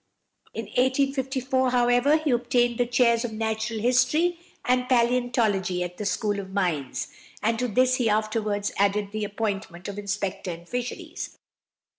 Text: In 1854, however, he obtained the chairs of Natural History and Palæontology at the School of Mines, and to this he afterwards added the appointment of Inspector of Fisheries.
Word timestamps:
In 0.55 0.65
1854, 0.65 1.69
however, 1.69 2.17
he 2.17 2.31
obtained 2.31 2.79
the 2.79 2.87
chairs 2.87 3.23
of 3.23 3.33
Natural 3.33 3.79
History 3.81 4.39
and 4.65 4.85
Palæontology 4.89 5.83
at 5.83 5.97
the 5.99 6.07
School 6.07 6.39
of 6.39 6.51
Mines, 6.51 7.09
and 7.43 7.59
to 7.59 7.67
this 7.67 7.97
he 7.97 8.09
afterwards 8.09 8.71
added 8.79 9.11
the 9.11 9.23
appointment 9.25 9.87
of 9.87 9.99
Inspector 9.99 10.49
of 10.49 10.67
Fisheries. 10.67 11.37